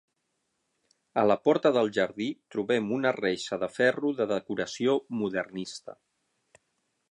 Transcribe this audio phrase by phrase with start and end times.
[1.23, 5.99] A la porta del jardí trobem una reixa de ferro de decoració modernista.